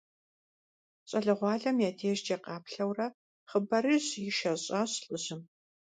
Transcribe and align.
Щӏалэгъуалэм 1.09 1.77
я 1.89 1.91
дежкӏэ 1.97 2.37
къаплъэурэ 2.43 3.07
хъыбарыжь 3.49 4.11
ишэщӀащ 4.29 4.91
лӏыжьым. 5.03 5.41